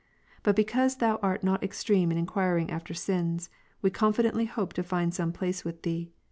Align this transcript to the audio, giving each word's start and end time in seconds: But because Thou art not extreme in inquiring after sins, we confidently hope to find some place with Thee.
But 0.41 0.55
because 0.55 0.95
Thou 0.95 1.19
art 1.21 1.43
not 1.43 1.61
extreme 1.63 2.11
in 2.11 2.17
inquiring 2.17 2.71
after 2.71 2.91
sins, 2.95 3.51
we 3.83 3.91
confidently 3.91 4.45
hope 4.45 4.73
to 4.73 4.81
find 4.81 5.13
some 5.13 5.31
place 5.31 5.63
with 5.63 5.83
Thee. 5.83 6.11